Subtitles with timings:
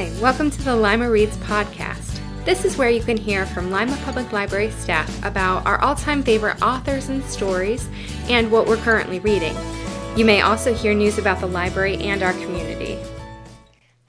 [0.00, 2.22] Hi, welcome to the Lima Reads podcast.
[2.46, 6.22] This is where you can hear from Lima Public Library staff about our all time
[6.22, 7.86] favorite authors and stories
[8.30, 9.54] and what we're currently reading.
[10.16, 12.98] You may also hear news about the library and our community.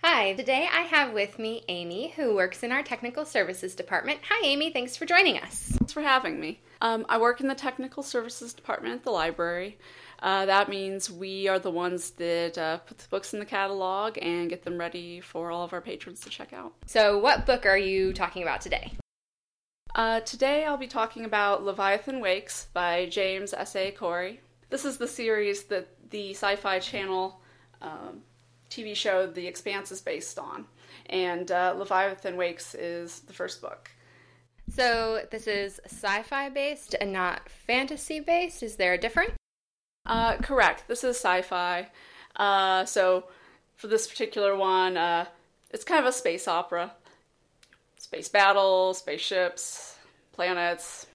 [0.02, 4.22] Hi, today I have with me Amy, who works in our technical services department.
[4.30, 5.74] Hi, Amy, thanks for joining us.
[5.78, 6.62] Thanks for having me.
[6.82, 9.78] Um, I work in the technical services department at the library.
[10.22, 14.18] Uh, that means we are the ones that uh, put the books in the catalog
[14.20, 16.74] and get them ready for all of our patrons to check out.
[16.88, 18.94] So, what book are you talking about today?
[19.94, 23.92] Uh, today I'll be talking about Leviathan Wakes by James S.A.
[23.92, 24.42] Corey.
[24.70, 27.42] This is the series that the Sci Fi Channel
[27.82, 28.22] um,
[28.70, 30.66] TV show The Expanse is based on,
[31.08, 33.92] and uh, Leviathan Wakes is the first book.
[34.72, 38.64] So, this is sci fi based and not fantasy based.
[38.64, 39.34] Is there a difference?
[40.06, 40.88] Uh, correct.
[40.88, 41.90] This is sci-fi.
[42.36, 43.26] Uh, so
[43.76, 45.26] for this particular one, uh,
[45.70, 46.94] it's kind of a space opera.
[47.98, 49.96] Space battles, spaceships,
[50.34, 51.08] planets.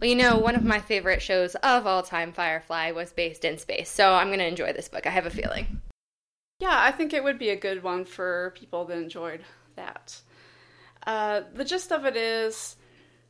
[0.00, 3.56] Well, you know, one of my favorite shows of all time, Firefly, was based in
[3.58, 5.06] space, so I'm going to enjoy this book.
[5.06, 5.80] I have a feeling.
[6.58, 9.40] Yeah, I think it would be a good one for people that enjoyed
[9.76, 10.20] that.
[11.06, 12.76] Uh, the gist of it is,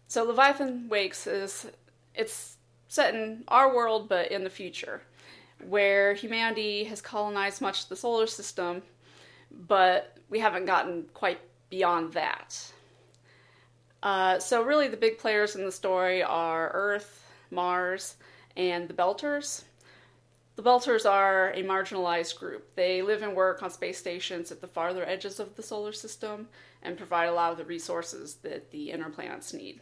[0.09, 1.67] so Leviathan Wakes is
[2.15, 2.57] it's
[2.89, 5.03] set in our world but in the future,
[5.67, 8.83] where humanity has colonized much of the solar system,
[9.51, 12.73] but we haven't gotten quite beyond that.
[14.03, 18.17] Uh, so, really, the big players in the story are Earth, Mars,
[18.57, 19.63] and the Belters.
[20.57, 22.75] The Belters are a marginalized group.
[22.75, 26.49] They live and work on space stations at the farther edges of the solar system
[26.83, 29.81] and provide a lot of the resources that the inner planets need.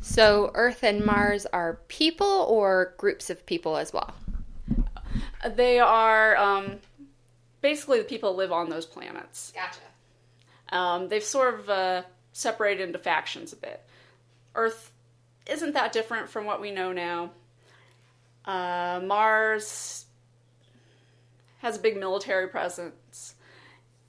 [0.00, 4.14] So, Earth and Mars are people or groups of people as well?
[5.54, 6.78] They are um,
[7.60, 9.52] basically the people live on those planets.
[9.54, 9.80] Gotcha.
[10.76, 13.82] Um, they've sort of uh, separated into factions a bit.
[14.54, 14.92] Earth
[15.46, 17.30] isn't that different from what we know now.
[18.44, 20.06] Uh, Mars
[21.58, 23.34] has a big military presence,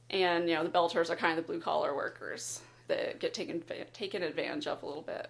[0.10, 3.64] and you know the Belters are kind of the blue collar workers that get taken
[3.94, 5.30] taken advantage of a little bit.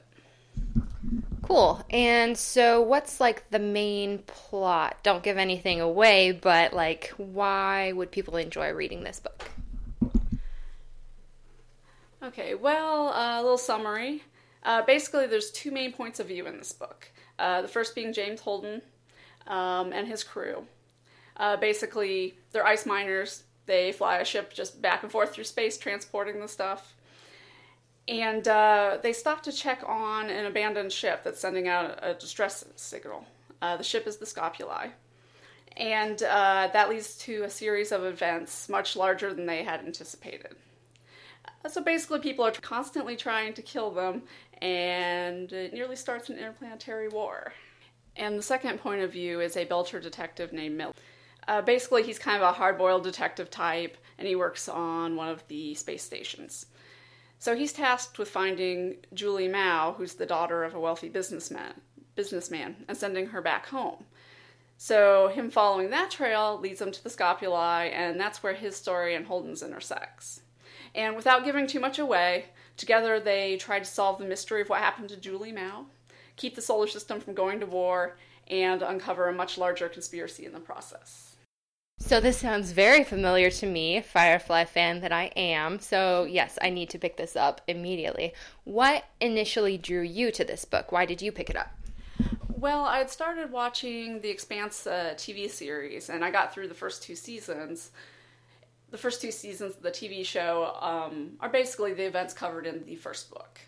[1.47, 1.81] Cool.
[1.89, 4.97] And so, what's like the main plot?
[5.03, 9.45] Don't give anything away, but like, why would people enjoy reading this book?
[12.21, 14.23] Okay, well, uh, a little summary.
[14.63, 17.09] Uh, basically, there's two main points of view in this book.
[17.39, 18.81] Uh, the first being James Holden
[19.45, 20.65] um, and his crew.
[21.37, 23.43] Uh, basically, they're ice miners.
[23.67, 26.95] They fly a ship just back and forth through space, transporting the stuff
[28.07, 32.63] and uh, they stop to check on an abandoned ship that's sending out a distress
[32.75, 33.25] signal.
[33.61, 34.91] Uh, the ship is the Scopuli.
[35.75, 40.55] And uh, that leads to a series of events much larger than they had anticipated.
[41.63, 44.23] Uh, so basically, people are constantly trying to kill them,
[44.61, 47.53] and it nearly starts an interplanetary war.
[48.15, 50.93] And the second point of view is a Belter detective named Mill.
[51.47, 55.29] Uh, basically, he's kind of a hard boiled detective type, and he works on one
[55.29, 56.65] of the space stations.
[57.39, 61.81] So he's tasked with finding Julie Mao, who's the daughter of a wealthy businessman,
[62.15, 64.05] businessman, and sending her back home.
[64.77, 69.15] So him following that trail leads him to the Scopuli, and that's where his story
[69.15, 70.41] and Holden's intersects.
[70.93, 74.79] And without giving too much away, together they try to solve the mystery of what
[74.79, 75.85] happened to Julie Mao,
[76.35, 80.53] keep the solar system from going to war, and uncover a much larger conspiracy in
[80.53, 81.35] the process.
[82.07, 85.77] So this sounds very familiar to me, Firefly fan that I am.
[85.77, 88.33] So yes, I need to pick this up immediately.
[88.63, 90.93] What initially drew you to this book?
[90.93, 91.69] Why did you pick it up?
[92.47, 96.73] Well, I had started watching the Expanse uh, TV series, and I got through the
[96.73, 97.91] first two seasons.
[98.89, 102.85] The first two seasons of the TV show um, are basically the events covered in
[102.85, 103.59] the first book.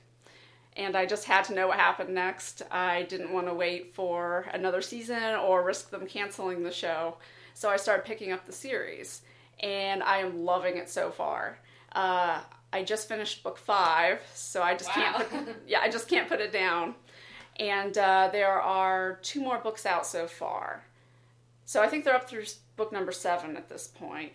[0.78, 2.62] And I just had to know what happened next.
[2.72, 7.18] I didn't want to wait for another season or risk them canceling the show.
[7.60, 9.22] So I started picking up the series,
[9.60, 11.60] and I am loving it so far.
[11.92, 12.40] Uh,
[12.72, 15.18] I just finished book five, so I just wow.
[15.18, 15.30] can't.
[15.30, 16.96] Put, yeah, I just can't put it down.
[17.58, 20.86] And uh, there are two more books out so far.
[21.66, 22.46] So I think they're up through
[22.78, 24.32] book number seven at this point.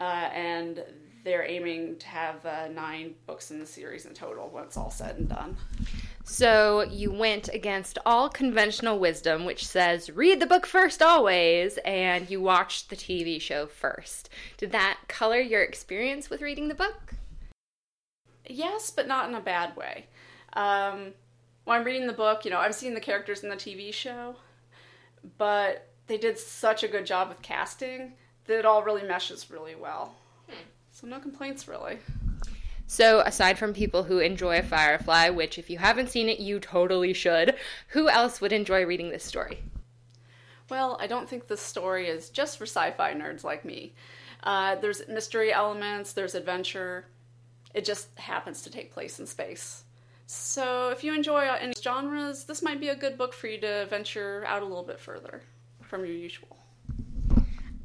[0.00, 0.84] Uh, and
[1.24, 4.92] they're aiming to have uh, nine books in the series in total when it's all
[4.92, 5.56] said and done.
[6.28, 12.28] So you went against all conventional wisdom, which says read the book first always, and
[12.28, 14.28] you watched the TV show first.
[14.58, 17.14] Did that color your experience with reading the book?
[18.46, 20.04] Yes, but not in a bad way.
[20.52, 21.14] Um,
[21.64, 24.36] when I'm reading the book, you know, I've seen the characters in the TV show,
[25.38, 28.12] but they did such a good job with casting
[28.44, 30.14] that it all really meshes really well.
[30.90, 31.98] So no complaints really.
[32.90, 37.12] So, aside from people who enjoy Firefly, which if you haven't seen it, you totally
[37.12, 37.54] should,
[37.88, 39.58] who else would enjoy reading this story?
[40.70, 43.92] Well, I don't think this story is just for sci fi nerds like me.
[44.42, 47.04] Uh, there's mystery elements, there's adventure.
[47.74, 49.84] It just happens to take place in space.
[50.26, 53.86] So, if you enjoy any genres, this might be a good book for you to
[53.90, 55.42] venture out a little bit further
[55.82, 56.57] from your usual.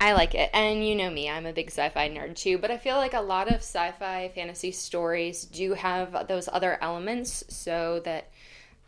[0.04, 0.50] I like it.
[0.54, 3.14] And you know me, I'm a big sci fi nerd too, but I feel like
[3.14, 8.30] a lot of sci fi fantasy stories do have those other elements so that,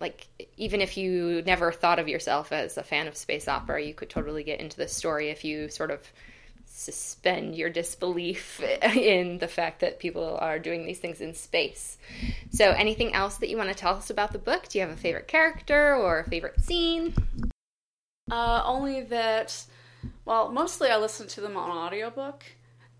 [0.01, 0.27] like,
[0.57, 4.09] even if you never thought of yourself as a fan of space opera, you could
[4.09, 6.01] totally get into the story if you sort of
[6.65, 11.97] suspend your disbelief in the fact that people are doing these things in space.
[12.51, 14.67] So, anything else that you want to tell us about the book?
[14.67, 17.13] Do you have a favorite character or a favorite scene?
[18.29, 19.65] Uh, only that
[20.25, 22.43] well, mostly I listen to them on audiobook.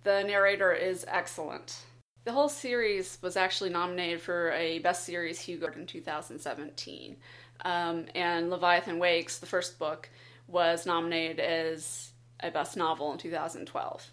[0.04, 1.76] The narrator is excellent.
[2.24, 7.18] The whole series was actually nominated for a Best Series Hugo in 2017.
[7.64, 10.10] Um, and Leviathan Wakes, the first book,
[10.48, 14.12] was nominated as a Best Novel in 2012.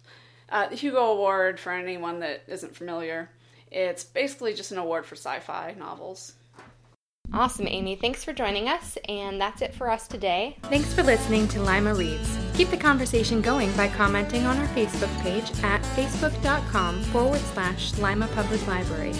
[0.49, 3.29] Uh, the Hugo Award, for anyone that isn't familiar,
[3.71, 6.33] it's basically just an award for sci fi novels.
[7.33, 7.95] Awesome, Amy.
[7.95, 10.55] Thanks for joining us, and that's it for us today.
[10.63, 12.37] Thanks for listening to Lima Reads.
[12.53, 18.27] Keep the conversation going by commenting on our Facebook page at facebook.com forward slash Lima
[18.35, 19.13] Public Library.